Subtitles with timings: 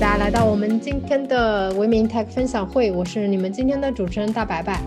[0.00, 4.80] 大家来到我们今天的维明 Tech 分享会，我是你们今天的主持人大白白。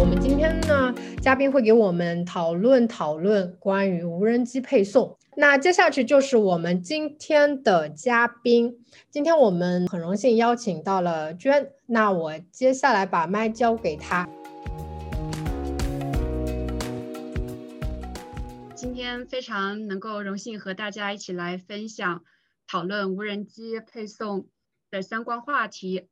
[0.00, 5.16] 我们今天呢，嘉宾会给我们讨论讨论关于无人机配送。
[5.36, 8.74] 那接下去就是我们今天的嘉宾，
[9.12, 14.28] 今天我们很荣幸邀请到了娟，那我接下来把麦交给她。
[18.86, 22.24] 今天非常能够荣幸和大家一起来分享
[22.68, 24.48] 讨论无人机配送
[24.92, 26.06] 的相关话题。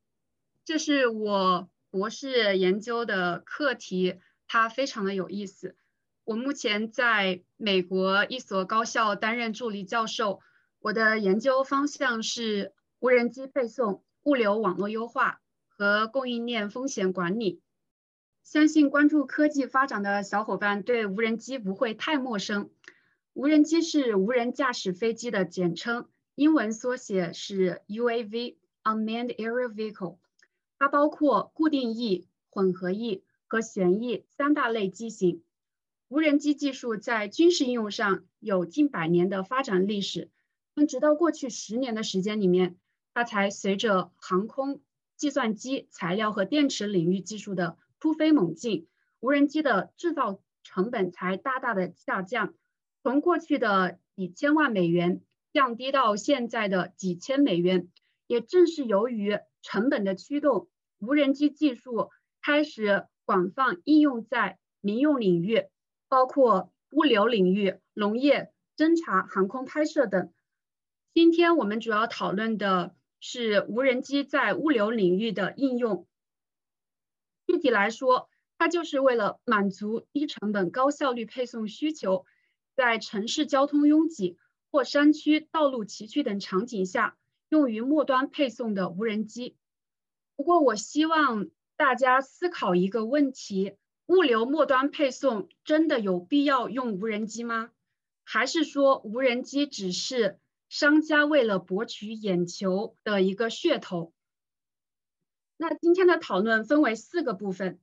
[0.65, 4.17] 这是我博士研究的课题，
[4.49, 5.77] 它非常的有意思。
[6.25, 10.41] 我目前在美国一所高校担任助理教授，
[10.81, 17.63] 我的研究方向是无人机配送、物流网络优化和供应链风险管理。
[18.45, 22.69] 相信关注科技发展的小伙伴对无人机不会太陌生。
[23.33, 30.19] 无人机是无人驾驶飞机的简称，英文缩写是 UAV（Unmanned Aerial Vehicle）。
[30.79, 35.43] 它包括固定翼、混合翼和旋翼三大类机型。
[36.09, 40.31] 无人机技术在军事应用上有近百年的发展历史，
[40.75, 42.77] 但直到过去十年的时间里面，
[43.15, 44.83] 它才随着航空、
[45.17, 48.87] 计算机、材料和电池领域技术的突飞猛进，
[49.21, 52.53] 无人机的制造成本才大大的下降，
[53.03, 55.23] 从过去的几千万美元
[55.55, 57.89] 降低到现在的几千美元。
[58.27, 62.11] 也正是由于成本的驱动，无人机技术
[62.43, 65.65] 开始广泛应用在民用领域，
[66.11, 70.31] 包括物流领域、农业、侦察、航空拍摄等。
[71.15, 76.07] 今天我们主要讨论的是无人机在物流领域的应用。
[77.47, 78.29] 具体来说，
[78.59, 82.25] 它就是为了满足低成本、高效率配送需求，
[82.75, 84.39] 在城市交通拥挤
[84.71, 87.17] 或山区道路崎岖等场景下，
[87.49, 89.57] 用于末端配送的无人机。
[90.37, 97.71] 不过，我希望大家思考一个问题：物流末端配送真的有必要用无人机吗？
[98.25, 100.41] 还是说无人机只是
[100.71, 104.14] 商家为了博取眼球的一个噱头？
[105.67, 107.81] 那今天的讨论分为四个部分，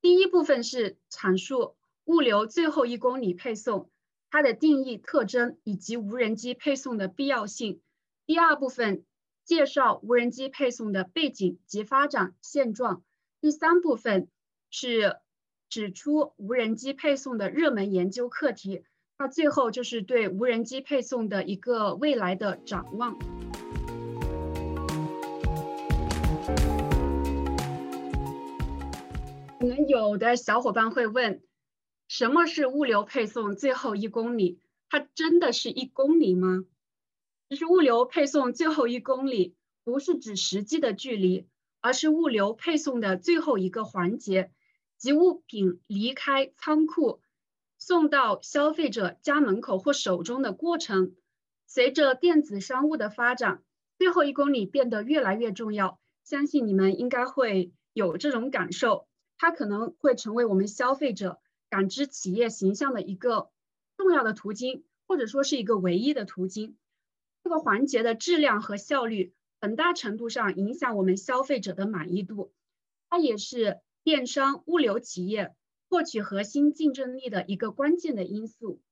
[0.00, 1.74] 第一部分是阐述
[2.04, 3.90] 物流最后一公里配送
[4.30, 7.80] 它的定义、特征以及无人机配送的必要性。
[8.24, 9.04] 第二部分
[9.44, 13.02] 介绍无人机配送的背景及发展现状。
[13.40, 14.28] 第三部分
[14.70, 15.16] 是
[15.68, 18.84] 指出无人机配送的热门研究课题。
[19.18, 23.18] 那最后就是对无人机配送的一个未来的展望。
[29.86, 31.42] 有的小伙伴会问，
[32.08, 34.58] 什么是物流配送最后一公里？
[34.88, 36.64] 它真的是一公里吗？
[37.48, 41.46] 其实物流配送最后一公里不是指实际的距离，
[41.80, 44.50] 而是物流配送的最后一个环节，
[44.96, 47.20] 即物品离开仓库
[47.78, 51.14] 送到消费者家门口或手中的过程。
[51.66, 53.62] 随着电子商务的发展，
[53.98, 55.98] 最后一公里变得越来越重要。
[56.24, 59.07] 相信你们应该会有这种感受。
[59.38, 61.40] 它可能会成为我们消费者
[61.70, 63.50] 感知企业形象的一个
[63.96, 66.76] 重要的途径，或者说是一个唯一的途径。
[67.44, 72.52] 这个环节的质量和效率，很大程度上影响我们消费者的满意度。
[73.08, 75.54] 它也是电商物流企业
[75.88, 78.82] 获取核心竞争力的一个关键的因素。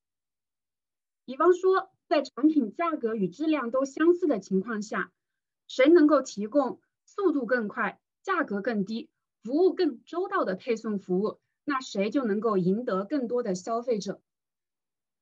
[1.25, 5.13] 比方说，在产品价格与质量都相似的情况下，
[5.67, 9.11] 谁能够提供速度更快、价格更低？
[9.47, 14.21] 服务更周到的配送服务，那谁就能够赢得更多的消费者。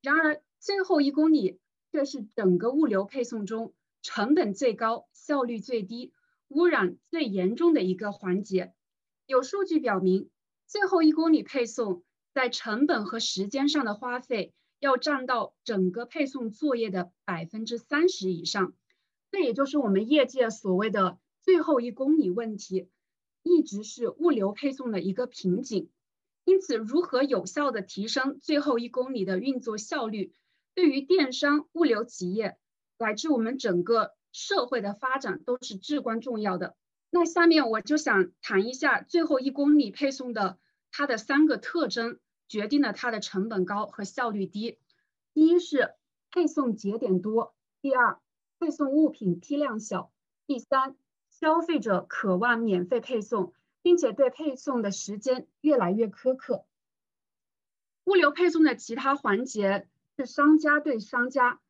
[0.01, 1.61] 然而，最后一公里
[1.93, 6.15] 却是整个物流配送中成本最高、效率最低、
[6.49, 8.73] 污染最严重的一个环节。
[9.27, 10.31] 有数据表明，
[10.67, 18.73] 最后一公里配送在成本和时间上的花费要占到整个配送作业的百分之三十以上。
[19.31, 22.89] 这也就是我们业界所谓的“最后一公里”问题。
[23.45, 25.89] 一直是物流配送的一个瓶颈。
[26.45, 30.35] 因此，如何有效地提升最后一公里的运作效率，
[30.75, 32.59] 对于电商、物流企业
[32.99, 36.75] 乃至我们整个社会的发展都是至关重要的。
[37.09, 40.59] 那下面我就想谈一下最后一公里配送的
[40.91, 42.19] 它的三个特征，
[42.49, 44.79] 决定了它的成本高和效率低。
[45.33, 45.95] 第一是
[46.31, 48.19] 配送节点多，第二
[48.59, 50.13] 配送物品批量小，
[50.47, 50.97] 第三
[51.41, 53.53] 消费者渴望免费配送，
[53.83, 56.65] 并且对配送的时间越来越苛刻。
[58.05, 61.61] 物流配送的其他环节是商家对商家，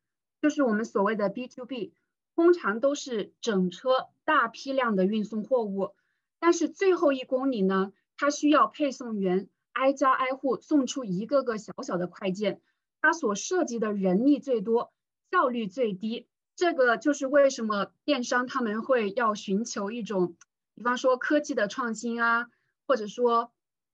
[0.43, 1.95] 就是我们所谓的 B to B。
[2.37, 5.95] 通常都是整车大批量的运送货物，
[6.41, 12.61] 但是最后一公里呢，它需要配送员挨家挨户送出一个个小小的快件，
[13.01, 14.93] 它所涉及的人力最多，
[15.31, 16.27] 效率最低。
[16.57, 20.37] 这个就是为什么电商他们会要寻求一种，
[20.75, 22.51] 比方说科技的创新啊，
[22.87, 23.53] 或者说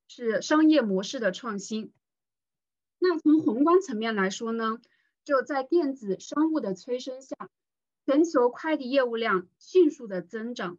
[0.09, 1.93] 是商业模式的创新。
[2.99, 4.79] 那从宏观层面来说呢，
[5.25, 7.37] 就在电子商务的催生下。
[8.07, 10.79] 全球快递业务量迅速的增长，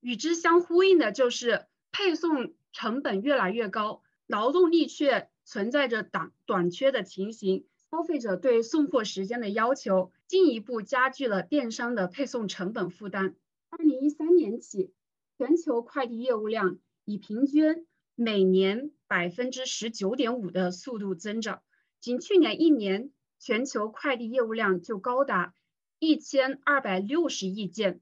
[0.00, 7.66] 与之相呼应的就是配送成本越来越高，劳动力却存在着短短缺的情形。
[7.90, 13.34] 消费者对送货时间的要求进一步加剧了电商的配送成本负担。
[13.70, 14.92] 二零一三年起，
[15.38, 21.62] 全球快递业务量以平均每年百分之十九点五的速度增长，
[21.98, 25.54] 仅去年一年，全球快递业务量就高达。
[25.98, 28.00] 一千二百六十亿件，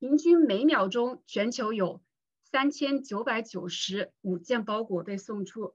[0.00, 2.02] 平均每秒钟全球有
[2.42, 5.74] 三千九百九十五件包裹被送出。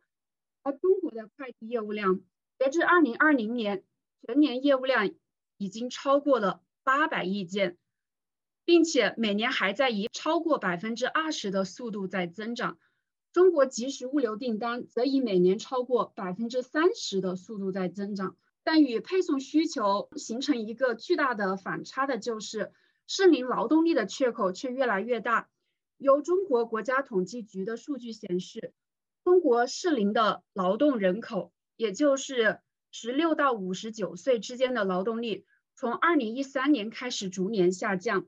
[0.63, 2.19] 而中国的快递业务量，
[2.57, 3.83] 截至二零二零年，
[4.25, 5.09] 全年业务量
[5.59, 7.77] 已经超过了八百亿件，
[8.65, 12.79] 并且每年还在以超过百分之二十的速度在增长。
[13.31, 18.35] 中国即时物流订单则以每年超过百分之三十的速度在增长。
[18.63, 22.71] 但与配送需求形成一个巨大的反差的就是
[23.07, 25.49] 适龄劳动力的缺口却越来越大。
[25.97, 28.73] 由中国国家统计局的数据显示，
[29.23, 32.59] 中国适龄的劳动人口，也就是
[32.91, 35.45] 十六到五十九岁之间的劳动力，
[35.75, 38.25] 从二零一三年开始逐年下降，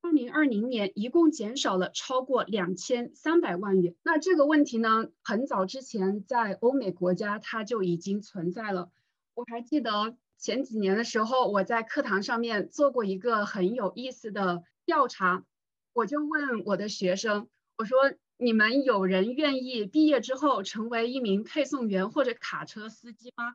[0.00, 3.94] 二零二零年一共减少了超过两千三百万元。
[4.02, 8.90] 那这个问题呢，很早之前在欧美国家它就已经存在了。
[9.34, 15.44] 我还记得前几年的时候，我在课堂上面做过一个很有意思的调查，
[15.92, 17.98] 我就问我的学生，我说
[18.38, 23.54] ：“你们有人愿意毕业之后成为一名配送员或者卡车司机吗？”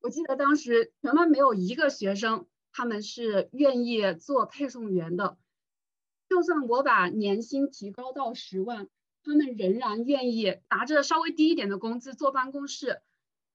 [0.00, 5.36] 我记得当时全班没有一个学生他们是愿意做配送员的，
[6.28, 8.88] 就算我把年薪提高到十万，
[9.24, 13.00] 他们仍然愿意拿着稍微低一点的工资坐办公室。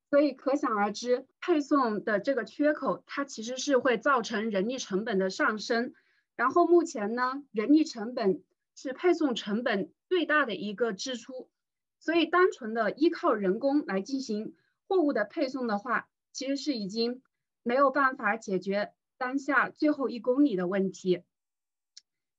[0.09, 5.93] 所以可想而知，配送的这个缺口，它其实是会造成人力成本的上升。
[6.35, 8.43] 然后目前呢，人力成本
[8.75, 11.49] 是配送成本最大的一个支出。
[11.99, 14.53] 所以单纯的依靠人工来进行
[14.87, 17.21] 货物的配送的话，其实是已经
[17.61, 21.21] 没有办法解决当下最后一公里的问题。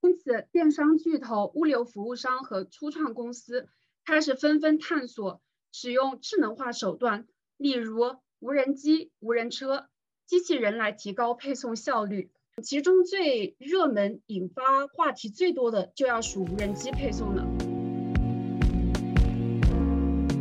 [0.02, 3.68] 因此，电商巨头、物流服务商和初创公司
[4.04, 5.40] 开始纷纷探索
[5.72, 7.26] 使用智能化手段。
[7.56, 9.86] 例如无人机、无人车、
[10.26, 12.30] 机器人来提高配送效率，
[12.62, 17.46] 其中最热门、引发话题最多的就要数无人机配送了。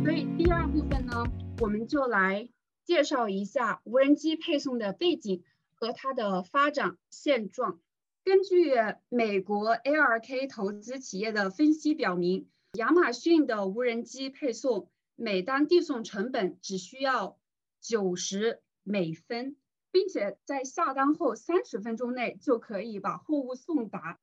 [0.02, 1.24] 所以第二部分呢，
[1.60, 2.48] 我们就来
[2.84, 5.42] 介绍一下无人机配送的背景
[5.74, 7.80] 和它的发展现状。
[8.24, 8.72] 根据
[9.08, 14.88] 美国 ARK 投资企业的分析表明，亚马逊的无人机配送。
[15.16, 17.38] 每单递送成本只需要
[17.80, 19.56] 九十美分，
[19.92, 24.18] 并且在下单后三十分钟内就可以把货物送达。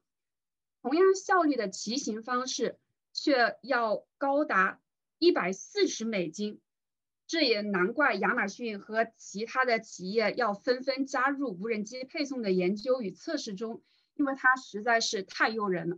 [0.81, 2.77] 同样效率的骑行方式
[3.13, 4.81] 却要高达
[5.17, 6.59] 一百四十美金，
[7.31, 13.81] 这也难怪亚马逊和其他的企业要纷纷加入无人机配送的研究与测试中，
[14.15, 15.97] 因为它实在是太诱人了。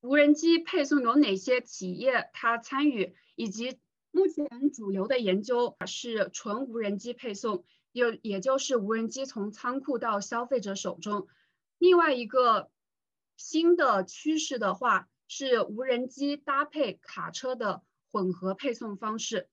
[0.00, 3.78] 无人机配送有哪些企业它参与，以及？
[4.10, 11.28] 目前主流的研究是纯无人机配送，也也就是无人机从仓库到消费者手中。
[11.78, 12.68] 另外一个
[13.36, 19.48] 新的趋势的话是无人机搭配卡车的混合配送方式。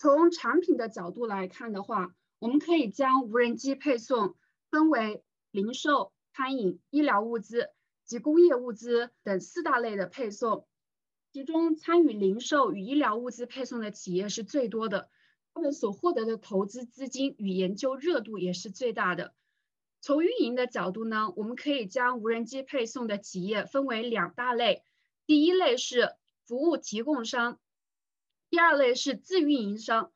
[0.00, 4.34] 从产品的角度来看的话，我们可以将无人机配送
[4.70, 7.68] 分为零售、餐饮、医疗物资
[8.06, 10.66] 及工业物资等四大类的配送。
[11.34, 15.10] 其中参与零售与医疗物资配送的企业是最多的，
[15.52, 19.34] 他们所获得的投资资金与研究热度也是最大的。
[20.00, 24.82] 从运营的角度呢，我们可以将无人机配送的企业分为两大类，
[25.26, 26.14] 第一类是
[26.46, 27.60] 服务提供商，
[28.50, 30.12] 第二类是自运营商。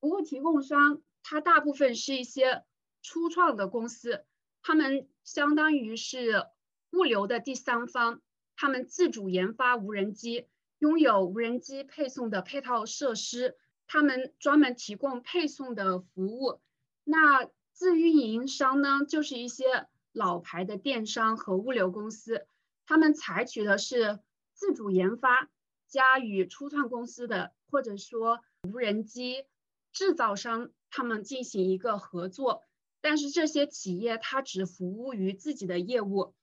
[0.00, 2.64] 服务提供商它大部分是一些
[3.02, 4.24] 初创的公司，
[4.62, 6.46] 他们相当于是
[6.92, 8.20] 物流的第三方，
[8.56, 10.46] 他们自主研发无人机，
[10.78, 16.60] 拥有无人机配送的配套设施，他们专门提供配送的服务。
[17.04, 22.46] 那自运营商呢，就是一些老牌的电商和物流公司，
[22.86, 24.20] 他们采取的是
[24.52, 25.50] 自主研发
[25.88, 29.44] 加与初创公司的或者说无人机。
[29.92, 32.64] 制造商他们进行一个合作，
[33.00, 36.34] 但是这些企业它只服务于自己的业务。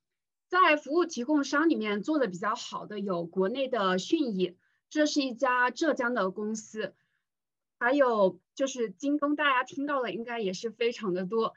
[0.47, 4.57] 在服务提供商里面做的比较好的有国内的迅蚁，
[4.89, 6.95] 这是一家浙江的公司，
[7.77, 11.53] 还有就是京东，大家听到的应该也是非常的多。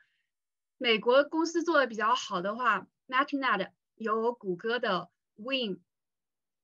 [0.78, 5.81] 美国公司做的比较好的话，MathNet 有谷歌的 Win，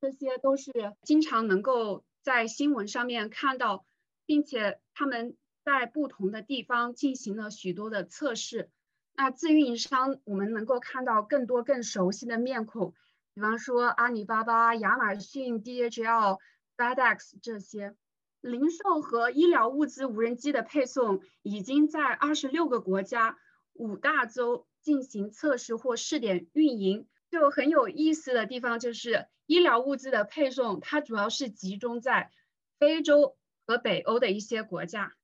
[0.01, 3.85] 这些都是经常能够在新闻上面看到。
[4.27, 8.71] 并且他们在不同的地方进行了许多的测试。
[9.13, 12.95] 那自运营商，我们能够看到更多更熟悉的面孔，
[13.35, 16.39] 比方说阿里巴巴、亚马逊、DHL、
[16.77, 17.97] FedEx 这些。
[18.41, 23.37] 零售和医疗物资无人机的配送已经在二十六个国家、
[23.73, 27.09] 五大洲进行测试或试点运营。
[27.33, 32.31] 就很有意思的地方就是，医疗物资的配送，它主要是集中在
[32.79, 33.37] 非洲。
[33.67, 35.15] 和北欧的一些国家，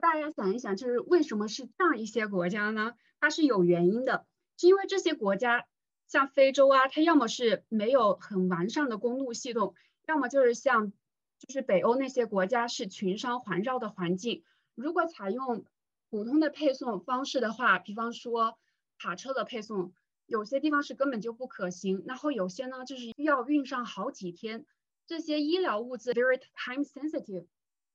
[0.00, 2.94] 大家想一想，就是为什么是这样一些国家呢？
[3.18, 5.66] 它是有原因的，是因为这些国家
[6.06, 9.74] 像非洲啊，它要么是没有很完善的公路系统，
[10.06, 10.92] 要么就是像
[11.40, 14.44] 就是北欧那些国家是群山环绕的环境。
[14.76, 15.64] 如果采用
[16.10, 18.56] 普通的配送方式的话，比方说
[19.00, 19.92] 卡车的配送，
[20.30, 24.64] 有些地方是根本就不可行，然后有些呢就是要运上好几天。
[25.08, 27.46] 这些医疗物资 very time sensitive。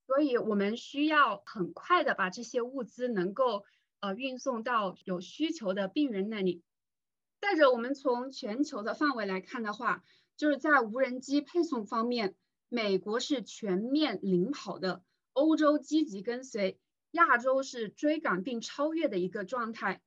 [0.06, 3.64] 所以我们需要很快的把这些物资能够
[4.02, 6.62] 呃运送到有需求的病人那里。
[7.40, 10.04] 再者，我们从全球的范围来看的话，
[10.36, 12.36] 就是在无人机配送方面，
[12.68, 15.02] 美国是全面领跑的，
[15.32, 16.78] 欧洲积极跟随，
[17.12, 20.02] 亚洲是追赶并超越的一个状态。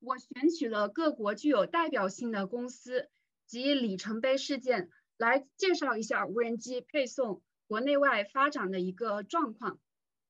[0.00, 3.08] 我选取了各国具有代表性的公司
[3.46, 7.42] 及里程碑事件来介绍一下无人机配送。
[7.68, 9.80] 国内外发展的一个状况。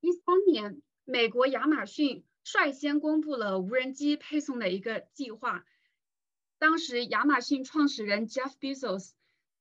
[0.00, 5.66] 一三年，美国亚马逊率先公布了无人机配送的一个计划。
[6.58, 9.10] 当时，亚马逊创始人 Jeff Bezos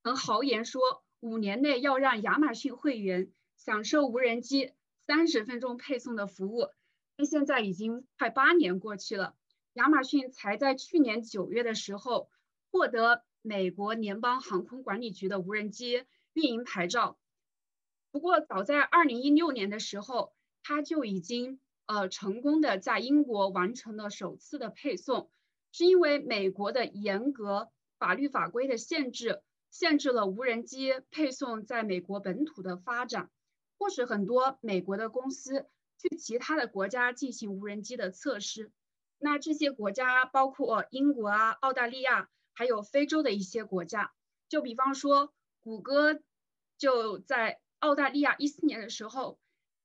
[0.03, 0.81] 曾豪言说，
[1.19, 4.71] 五年内要让亚马逊会员享受无人机
[5.05, 6.69] 三十分钟配送的服务。
[7.17, 9.35] 但现在已经快八年过去了，
[9.75, 12.29] 亚马逊才在去年九月的时候
[12.71, 17.17] 获得美国联邦航空管理局的无人机运营牌照。
[18.09, 25.29] 不过，早在二零一六年的时候，它就已经呃成功的在英国完成了首次的配送，
[25.73, 29.41] 是因为美国的严格法律法规的限制，
[29.71, 33.29] 限制了无人机配送在美国本土的发展，
[33.77, 35.67] 迫使很多美国的公司
[36.01, 38.71] 去其他的国家进行无人机的测试。
[39.17, 44.13] 那这些国家包括英国啊、澳大利亚，还有非洲的一些国家。
[44.49, 46.19] 就比方说，谷歌
[46.77, 47.59] 就在。
[47.79, 49.37] 澳大利亚一四年的时候，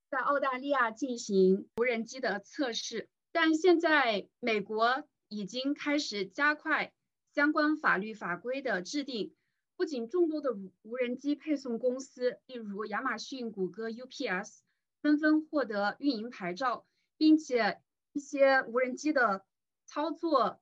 [0.09, 6.95] 在澳大利亚进行无人机的测试，但现在美国已经开始加快
[7.35, 9.35] 相关法律法规的制定。
[9.77, 14.61] 不仅众多的无人机配送公司，例如亚马逊、谷歌、UPS，
[15.03, 16.87] 纷纷获得运营牌照，
[17.19, 19.45] 并且一些无人机的
[19.87, 20.61] 操作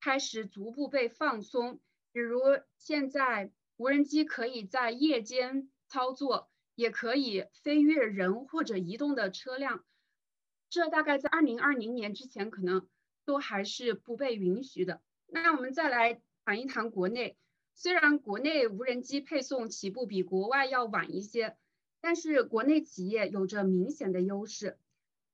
[0.00, 1.80] 开始逐步被放松。
[2.12, 2.40] 比如
[2.78, 6.50] 现在无人机可以在夜间操作。
[6.76, 9.84] 也可以飞越人或者移动的车辆，
[10.70, 12.88] 这大概在二零二零年之前可能
[13.24, 15.00] 都还是不被允许的。
[15.28, 17.36] 那我们再来谈一谈国内，
[17.76, 21.56] 虽然国内无人机配送起步比国外要晚一些，
[22.00, 24.76] 但是国内企业有着明显的优势。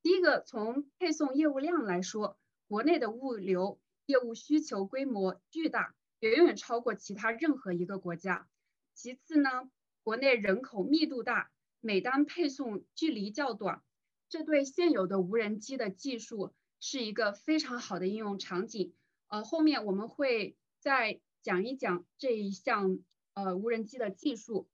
[0.03, 2.39] 第一个，从配送业务量来说，
[2.69, 8.49] 国内的物流业务需求规模巨大，远远超过其他任何一个国家。
[8.95, 9.71] 其次呢？
[10.03, 13.83] 国内人口密度大，每单配送距离较短，
[14.31, 18.95] 这对现有的无人机的技术是一个非常好的应用场景。
[19.29, 22.99] 呃，后面我们会再讲一讲这一项
[23.35, 24.67] 呃无人机的技术。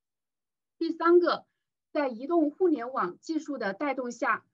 [0.79, 1.45] 第三个，
[1.91, 4.46] 在移动互联网技术的带动下，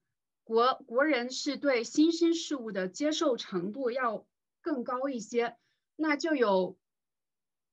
[0.53, 4.27] 国国人是对新生事物的接受程度要
[4.61, 5.57] 更高一些。
[5.97, 6.77] 那就有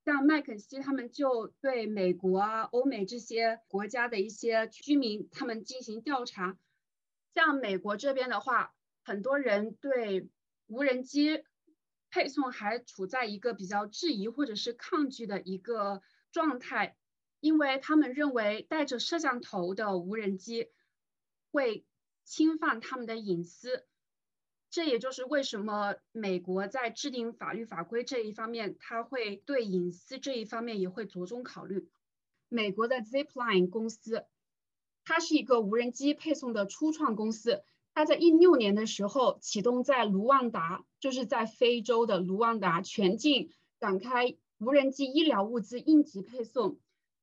[0.05, 6.57] 像麦肯锡他们就对美国啊、欧美这些国家的一些居民他们进行调查，
[7.33, 10.29] 像美国这边的话，很多人对
[10.67, 11.43] 无人机
[12.09, 16.95] 配送还处在一个比较质疑或者是抗拒的一个状态。
[17.41, 20.69] 因为他们认为带着摄像头的无人机
[21.51, 21.85] 会
[22.29, 23.87] 侵犯他们的隐私，
[24.69, 31.89] 这也就是为什么美国在制定法律法规这一方面，它会对隐私这一方面也会着重考虑。
[32.47, 34.27] 美国的 Zipline 公司，
[35.03, 37.63] 它是一个无人机配送的初创公司，
[37.95, 46.77] 它在一六年的时候启动在卢旺达，就是在非洲的卢旺达全境展开无人机医疗物资应急配送。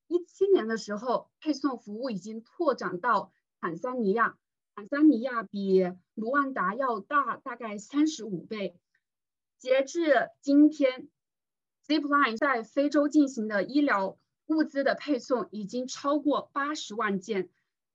[0.09, 4.37] 一七年的时候，配送服务已经拓展到坦桑尼亚。
[4.77, 8.79] 坦桑尼亚比卢旺达要大大概三十五倍。
[9.57, 11.09] 截至今天
[11.87, 14.19] ，Zipline 在非洲进行的医疗
[14.49, 17.49] 物资的配送已经超过八十万件，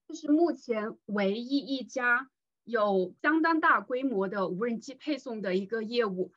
[0.08, 2.32] 这是目前唯一一家
[2.64, 6.34] 有相当大规模的无人机配送的一个业务。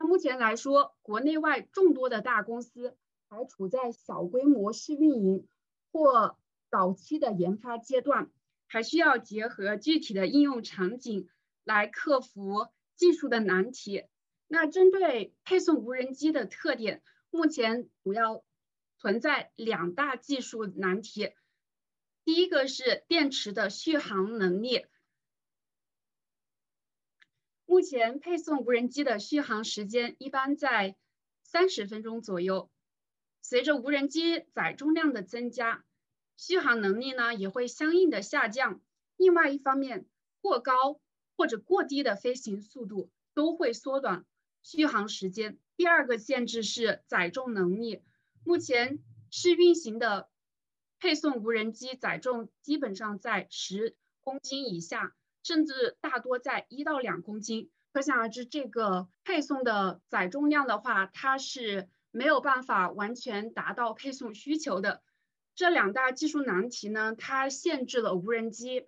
[0.00, 2.96] 那目前来说，国内外众多的大公司。
[3.30, 5.46] 还处在小规模试运营
[5.92, 6.38] 或
[6.70, 8.30] 早期的研发阶段，
[8.68, 11.28] 还需要结合具体的应用场景
[11.64, 14.04] 来克服技术的难题。
[14.46, 18.44] 那针对配送无人机的特点，目前主要
[18.98, 21.32] 存在两大技术难题。
[22.24, 24.86] 第一个是电池的续航能力，
[27.64, 30.96] 目前配送无人机的续航时间一般在
[31.42, 32.70] 三十分钟左右。
[33.40, 35.84] 随着无人机载重量的增加，
[36.38, 38.80] 续航能力呢也会相应的下降。
[39.18, 40.06] 另外一方面，
[40.40, 40.98] 过高
[41.36, 44.24] 或者过低的飞行速度都会缩短
[44.62, 45.58] 续航时间。
[45.76, 48.02] 第二个限制是载重能力，
[48.44, 50.30] 目前试运行的
[50.98, 57.68] 配送无人机载重基本上在十公斤以下，甚至大多在一到两公斤。
[57.92, 61.90] 可想而知，这个配送的载重量的话，它是。
[62.10, 65.02] 没有办法完全达到配送需求的
[65.58, 68.86] 这两大技术难题呢，它限制了无人机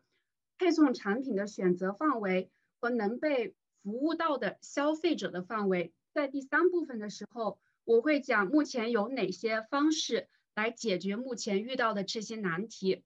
[0.56, 5.92] 配送产品的选择范围和能被服务到的消费者的范围。
[6.12, 13.02] 在第三部分的时候，我会讲目前有哪些方式来解决目前遇到的这些难题。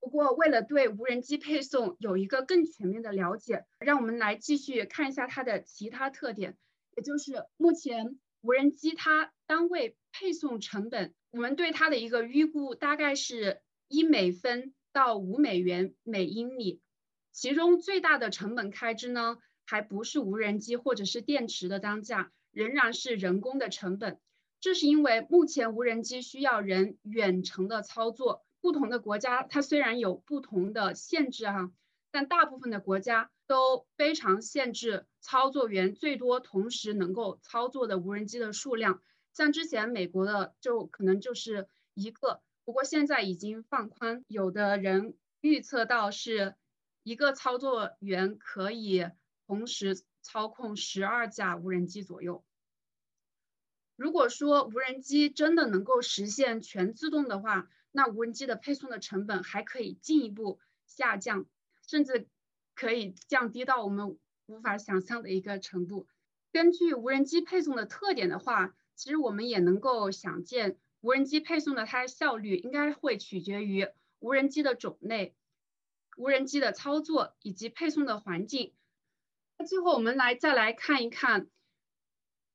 [0.00, 6.56] 不过，为了对无人机配送有一个更全面的了解，让我们来继续看一下它的其他特点，
[6.96, 8.18] 也就是目前。
[8.40, 16.80] 无人机它单位配送成本，我们对它的一个预估大概是一美分到五美元每英里。
[17.32, 24.20] 其中最大的成本开支呢，还不是无人机或者是电池的单价，仍然是人工的成本。
[24.60, 31.72] 这是因为目前无人机需要人远程的操作，不同的国家它虽然有不同的限制哈，
[32.12, 33.28] 但大部分的国家。
[33.46, 39.02] 都非常限制操作员最多同时能够操作的无人机的数量，
[39.34, 46.54] 像之前美国的就可能就是一个，不过现在已经放宽，有的人预测到是
[47.02, 49.06] 一个操作员可以
[49.46, 52.42] 同时操控十二架无人机左右。
[53.96, 61.44] 如果说无人机真的能够实现全自动的话，那无人机的配送的成本还可以进一步下降，
[61.86, 62.26] 甚至。
[62.76, 66.08] 可以降低到我们无法想象的一个程度。
[66.50, 75.34] 根据无人机配送的特点的话，其实我们也能够想见，无人机配送的它的效率应该会取决于无人机的种类、
[76.16, 78.72] 无人机的操作以及配送的环境。
[79.58, 81.48] 那最后我们来再来看一看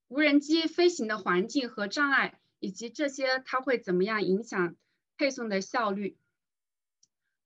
[0.08, 4.76] 无人机飞行的环境和障碍，以及这些它会怎么样影响
[5.16, 6.16] 配送的效率。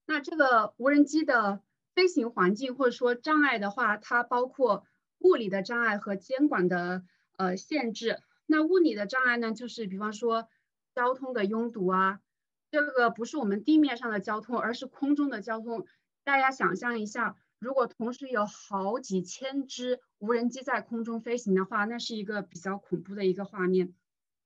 [0.07, 1.63] 那这个无人机的。
[1.95, 4.85] 飞行环境或者说障碍的话，它包括
[5.21, 7.05] 物理的障碍和监管的
[7.37, 8.21] 呃限制。
[8.47, 10.49] 那物理的障碍呢，就是比方说
[10.95, 12.21] 交通的拥堵啊，
[12.71, 15.87] 这个不是我们地面上的交通，而是空中的交通。
[16.23, 23.95] 大家想象一下，如果同时有好几千只无人机在空中飞行的话，那是一个比较恐怖的一个画面。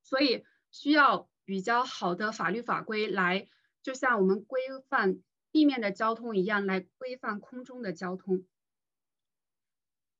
[0.02, 3.48] 所以需要比较好的法律法规来，
[3.82, 5.20] 就像我们规范。
[5.50, 8.44] 地面的交通一样来规范空中的交通，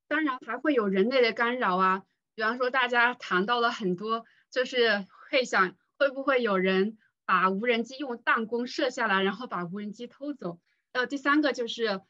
[0.08, 2.06] 当然还会有人类的干扰啊。
[2.38, 10.61] 比方说，大家谈到了很多，就是会想会不会有人把无人机用弹弓射下来，然后把无人机偷走。
[10.92, 12.01] 呃，第三个就是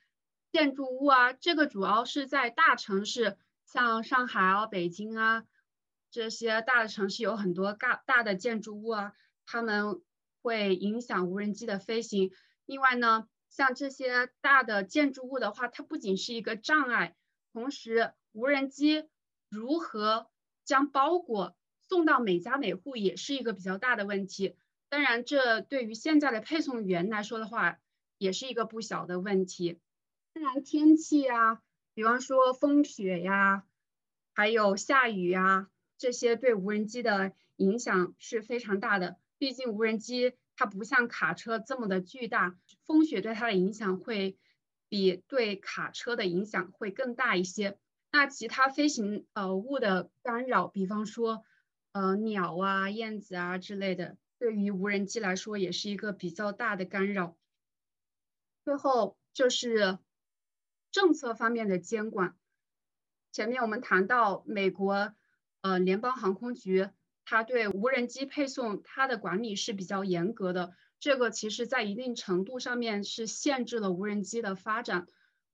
[0.52, 5.44] 建筑物啊，这个主要是在大城市，像上海啊、北京啊
[6.10, 9.14] 这些大的城市有很多大大的建筑物啊，
[9.46, 10.02] 他们
[10.42, 12.32] 会影响无人机的飞行。
[12.66, 17.16] 另外呢，像这些大的建筑物的话，它不仅是一个障碍，
[17.54, 19.08] 同时无人机
[19.48, 20.28] 如何
[20.64, 21.56] 将包裹
[21.88, 24.56] 送到每家每户也是一个比较大的问题。
[24.90, 27.78] 当然，这对于现在的配送员来说的话，
[28.16, 29.78] 也是一个不小的问题。
[30.32, 31.62] 当然，天气啊，
[31.94, 33.64] 比方说风雪呀，
[34.34, 39.18] 还有下雨呀，这些对无人机的影响是非常大的。
[39.38, 44.36] 毕竟无人机它不像卡车这么的巨大，风雪对它的影响会
[44.88, 47.78] 比对卡车的影响会更大一些。
[48.10, 51.44] 那其他飞行呃物的干扰，比方说
[51.92, 54.16] 呃鸟啊、燕子啊之类的。
[54.38, 57.36] 对于无人机来说，也是一个比较大的干扰。
[58.62, 59.98] 最后就是
[60.92, 62.36] 政策方面的监管。
[63.32, 65.12] 前面我们谈到美国，
[65.60, 66.88] 呃，联邦航空局，
[67.24, 70.72] 它对无人机配送它的管理是比较严格的。
[71.00, 75.08] 这个其实在一定程度上面是限制了无人机的发展。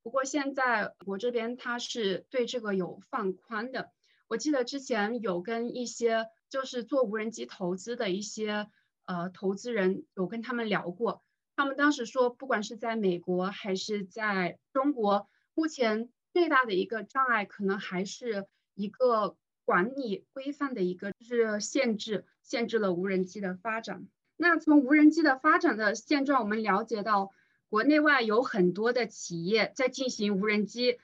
[0.04, 3.90] 不过现在我这边它是对这个有放宽的。
[4.28, 6.28] 我记得之前有跟一些。
[6.50, 8.68] 就是做无人机投资的一些
[9.06, 11.24] 呃投资人有跟他们聊过，
[11.56, 24.06] 他们当时说，不管是在美国还是在中国，目前最大的一个障碍可能还是一个管理规范的一个就是限制，限制了无人机的发展。
[24.36, 27.32] 那从无人机的发展的现状，我们了解到，
[27.68, 30.98] 国内外有很多的企业在进行无人机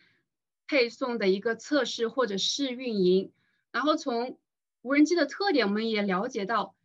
[0.67, 3.33] 配送的一个测试或者试运营，
[3.73, 4.39] 然后从
[4.83, 6.77] 无人机的特点，我们也了解到，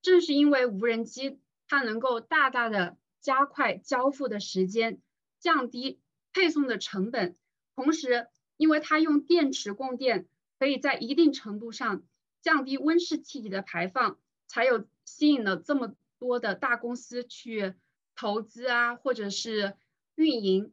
[0.00, 5.00] 正是因为无人机它能够大大的加快交付的时间，
[5.40, 5.98] 降低
[6.32, 7.36] 配送的成本，
[7.74, 10.26] 同时因为它用电池供电，
[10.58, 12.04] 可以在一定程度上
[12.40, 17.74] 降低温室气体的排放，才有吸引了这么多的大公司去
[18.16, 19.74] 投资啊，或者是
[20.14, 20.72] 运营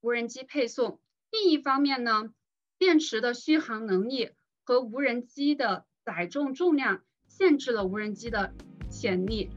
[0.00, 1.00] 无人机配送。
[1.30, 2.34] 另一方面呢，
[2.76, 4.32] 电池的续航能力
[4.64, 8.52] 和无人机的载重重量限制了无人机的
[8.90, 9.50] 潜力。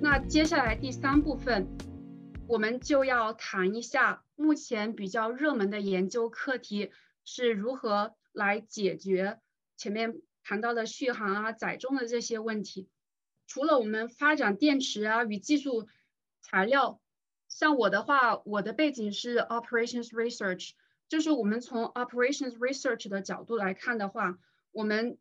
[0.00, 1.68] 那接下来第三部分，
[2.46, 6.90] 我们就要谈一下目前比较热门的研究课题
[7.24, 9.38] 是如何来解决
[9.76, 12.88] 前面谈到的续航啊、载重的这些问题。
[13.48, 15.88] 除了我们发展电池啊与技术
[16.40, 17.00] 材料，
[17.48, 20.72] 像我的话，我的背景是 operations research。
[21.08, 24.38] 就是我们从 operations research 的角度来看的话，
[24.70, 25.18] 我们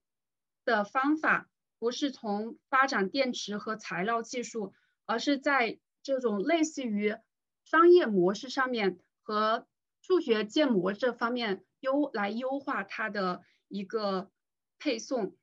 [0.66, 4.74] 的方法不是从发展电池和材料技术，
[5.06, 7.16] 而是在这种类似于
[7.63, 9.66] 商业模式上面和
[10.02, 14.30] 数学建模这方面优来优化它的一个
[14.80, 15.38] 配送。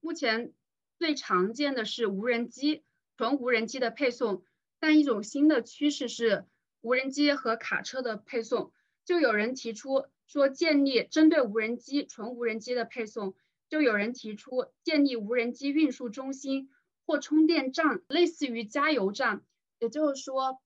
[0.00, 0.52] 目前
[0.98, 2.82] 最常见的是无人机，
[3.16, 4.42] 纯无人机的配送，
[4.80, 6.44] 但一种新的趋势是
[6.80, 8.72] 无人机和卡车的配送。
[9.04, 13.34] 就有人提出说建立针对无人机纯无人机的配送，
[13.70, 16.68] 就有人提出建立无人机运输中心
[17.06, 19.42] 或充电站，类似于加油站。
[19.78, 20.60] 也就是说，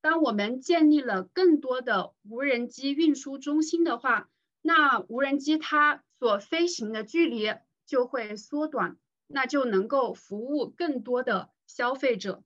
[0.00, 4.28] 当我们建立了更多的无人机运输中心的话，
[4.60, 7.54] 那无人机它所飞行的距离
[7.86, 8.96] 就会缩短，
[9.32, 12.44] 那就能够服务更多的消费者。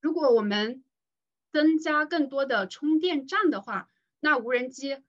[0.00, 0.84] 如果我们
[1.52, 5.02] 增加更多的充电站的话，那无人机，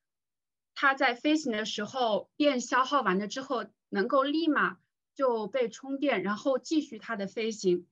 [0.73, 4.79] 它在飞行的时候，电消耗完了之后，能够立马
[5.13, 7.87] 就被充电，然后继续它的飞行。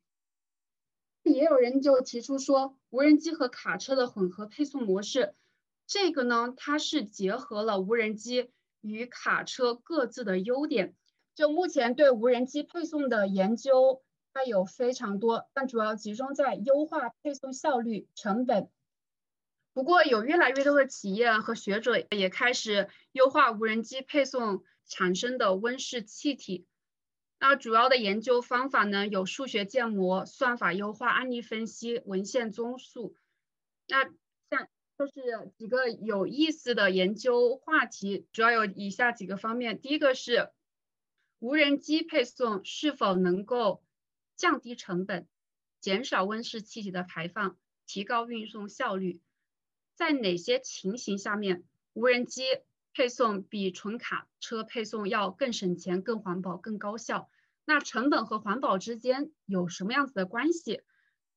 [1.24, 5.36] 也有人就提出说，无人机和卡车的混合配送模式，
[5.86, 8.50] 这个呢，它是结合了无人机
[8.82, 10.96] 与卡车各自的优点。
[11.42, 18.70] 就目前对无人机配送的研究，它有非常多，但主要集中在优化配送效率、成本。
[19.74, 26.68] 不过，有越来越多的企业和学者也开始优化无人机配送产生的温室气体。
[27.40, 33.16] 那主要的研究方法呢，有数学建模、算法优化、案例分析、文献综述。
[33.88, 34.04] 那
[34.52, 34.68] 像
[35.00, 40.52] 就是几个有意思的研究话题，主要有以下几个方面：第一个是
[41.42, 43.82] 无人机配送是否能够
[44.36, 45.28] 降低成本、
[45.80, 49.20] 减少温室气体的排放、提高运送效率。
[49.96, 52.44] 在哪些情形下面，无人机
[52.94, 57.28] 配送比纯卡车配送要更省钱、更环保、更高效？
[57.66, 60.82] 那成本和环保之间有什么样子的关系？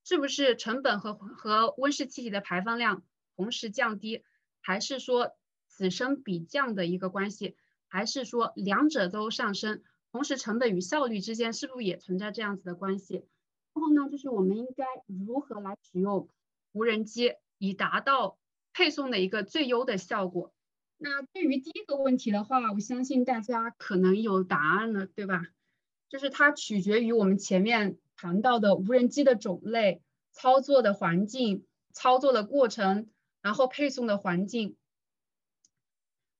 [0.05, 3.03] 是不是成本和和温室气体的排放量
[3.37, 4.23] 同时降低，
[4.61, 5.35] 还是说
[5.67, 7.57] 此升彼降的一个关系，
[7.89, 9.83] 还是说两者都上升？
[10.15, 13.27] 同时，成本与效率之间是不是也存在这样子的关系？
[13.75, 16.29] 然后呢，就是我们应该如何来使用
[16.71, 18.39] 无人机，以达到
[18.73, 20.55] 配送的一个最优的效果？
[20.99, 25.43] 那对于第一个问题的话，我相信大家可能有答案了，对吧？
[26.09, 30.01] 就是它取决于我们前面谈到的无人机的种类、
[30.31, 33.11] 操作的环境、操作的过程，
[33.43, 34.77] 然后配送的环境。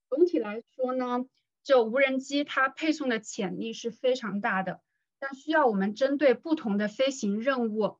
[0.09, 1.27] 总体来说呢，
[1.65, 4.81] 就无人机它配送的潜力是非常大的，
[5.19, 7.99] 但需要我们针对不同的飞行任务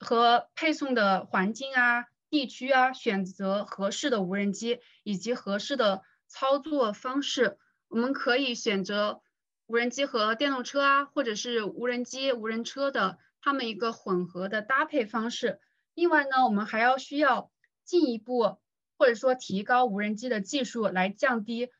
[0.00, 2.06] 和配送的环境啊。
[2.30, 7.58] 地区啊，选择合适的无人机以及合适的操作方式。
[7.88, 9.20] 我们可以选择
[9.66, 15.58] 无人机和电动车啊，或者是无人机、无人车的它们一个混合的搭配方式。
[15.94, 17.50] 另外呢，我们还要需要
[17.84, 18.58] 进一步
[18.96, 21.72] 或者说提高无人机的技术，来降低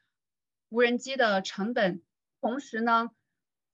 [0.71, 2.01] 无人机的成本。
[2.41, 3.11] 同时呢，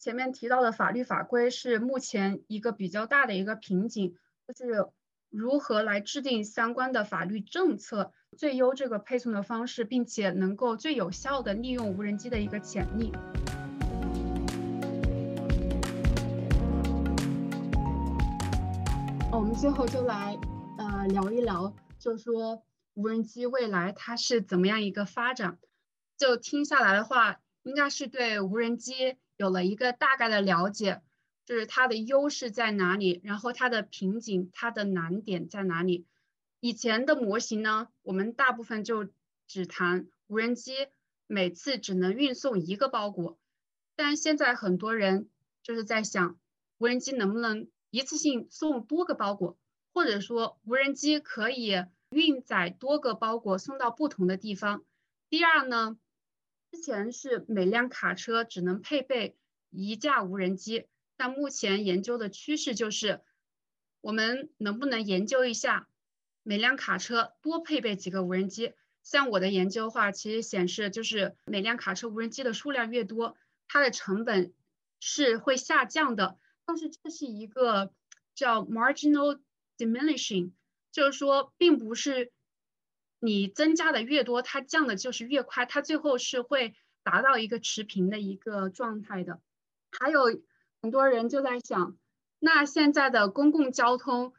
[0.01, 4.17] 前面提到的法律法规是目前一个比较大的一个瓶颈，
[4.49, 4.89] 就是。
[5.29, 13.13] 如何来制定相关的法律政策，最优这个配送的方式，并且能够最有效的利用无人机的一个潜力。
[19.33, 20.39] 我们最后就来
[20.79, 22.63] 呃聊一聊，就说
[22.95, 25.59] 无人机未来它是怎么样一个发展？
[26.16, 31.02] 就听下来的话，应该是对无人机有了一个大概的了解。
[31.44, 36.05] 就是它的优势在哪里，然后它的瓶颈、它的难点在哪里？
[36.59, 39.09] 以前的模型呢，我们大部分就
[39.46, 40.72] 只谈无人机
[41.29, 43.38] 每次只能运送一个包裹，
[43.94, 45.29] 但现在很多人
[45.62, 46.37] 就是在想，
[46.79, 49.57] 无人机能不能一次性送多个包裹，
[49.94, 54.83] 或者说无人机可以运载多个包裹送到不同的地方。
[55.29, 55.96] 第二呢，
[56.77, 59.35] 之前是每辆卡车只能配备
[59.71, 60.87] 一架无人机。
[61.17, 63.23] 但目前研究的趋势就是，
[64.03, 65.89] 我们能不能研究一下，
[66.43, 68.75] 每辆卡车多配备几个无人机？
[69.03, 74.53] 像我的研究话，其实显示就是每辆卡车无人机的数量越多，它的成本
[75.01, 76.39] 是会下降的。
[76.67, 77.91] 但是这是一个
[78.35, 79.41] 叫 marginal
[79.79, 80.51] diminishing，
[80.93, 82.33] 就是说，并不是
[83.27, 89.41] 你增加的越多，它降的就是越快，它最后是会达到一个持平的一个状态的。
[89.91, 90.41] 还有。
[90.83, 91.97] 很多人就在想，
[92.39, 94.35] 那现在的公共交通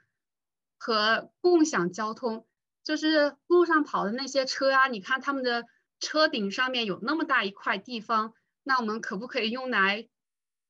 [0.78, 2.48] 和共享交通，
[2.84, 5.66] 就是路上跑的那些车啊，你看他们的
[6.00, 10.08] 车顶上面有那么大一块地方，那我们可不可以用来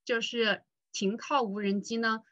[0.04, 2.24] 就是停靠无人机呢？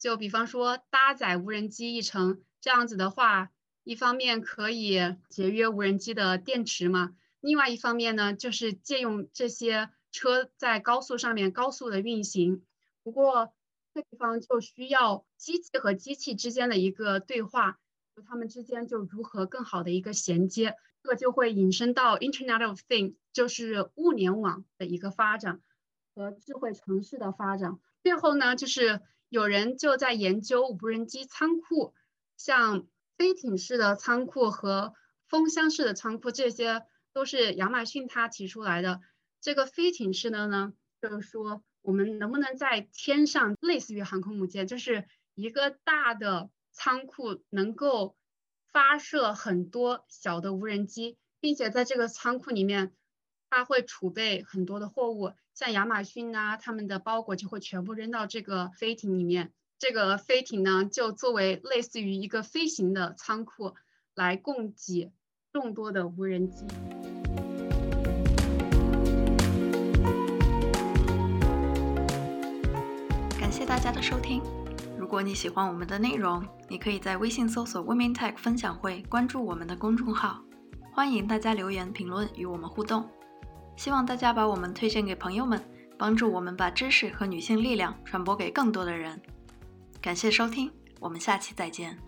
[0.00, 3.50] 就比方说搭载无人机一程，这样子的话，
[3.88, 4.98] 一方面可以
[5.30, 12.62] 节约无人机的电池嘛，另外一方面呢，就是借用这些车在高速上面高速的运行。
[13.02, 13.50] 不过，
[13.94, 17.78] 这地方就需要机器和机器之间的一个对话，
[18.14, 25.62] 就它们之间就如何更好的一个衔接，这个就会引申到 Internet of Things，就是物联网的一个发展
[26.14, 27.78] 和智慧城市的发展。
[28.02, 31.94] 最后呢，就是有人就在研究无人机仓库，
[32.36, 32.86] 像
[33.18, 34.94] 飞艇式的仓库和
[35.26, 39.02] 风箱式的仓库，这些都是亚马逊他提出来的。
[39.42, 41.62] 这个飞艇式的呢，就是说。
[41.80, 48.14] 我们能不能在天上，类似于航空母舰，就是一个大的仓库，能够
[48.72, 52.92] 发射很多小的无人机，并且在这个仓库里面，
[53.48, 59.54] 它会储备很多的货物，像亚马逊啊，他们的包裹就会全部扔到这个飞艇里面。
[59.80, 63.76] 这个飞艇呢，就作为类似于一个飞行的仓库，
[64.16, 65.12] 来供给
[65.52, 66.66] 众多的无人机。
[73.38, 74.42] 感谢大家的收听，
[74.98, 80.42] 如果你喜欢我们的内容，你可以在微信搜索 Women Tech 分享会，关注我们的公众号，
[80.92, 83.08] 欢迎大家留言评论与我们互动。
[83.76, 85.62] 希望大家把我们推荐给朋友们，
[85.96, 89.22] 帮助我们把知识和女性力量传播给更多的人。
[90.00, 91.98] 感谢收听，我们下期再见。